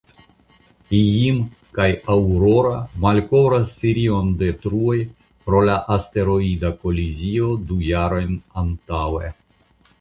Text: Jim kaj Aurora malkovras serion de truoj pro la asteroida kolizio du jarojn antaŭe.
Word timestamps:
Jim 0.99 1.41
kaj 1.79 1.89
Aurora 2.13 2.79
malkovras 3.05 3.75
serion 3.83 4.33
de 4.41 4.49
truoj 4.65 4.97
pro 5.49 5.63
la 5.71 5.77
asteroida 5.99 6.75
kolizio 6.83 7.55
du 7.69 7.81
jarojn 7.93 8.37
antaŭe. 8.67 9.35